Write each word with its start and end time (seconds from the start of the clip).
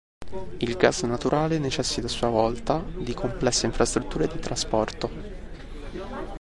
Il 0.57 0.77
gas 0.77 1.03
naturale 1.03 1.59
necessita 1.59 2.07
a 2.07 2.09
sua 2.09 2.27
volta 2.29 2.83
di 2.97 3.13
complesse 3.13 3.67
infrastrutture 3.67 4.25
di 4.27 4.39
trasporto. 4.39 5.11